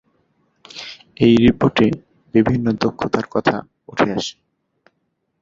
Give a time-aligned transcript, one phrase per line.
[1.17, 1.85] এই রিপোর্টে
[2.33, 3.55] বিভিন্ন দক্ষতার কথা
[3.89, 4.35] উঠে আসে।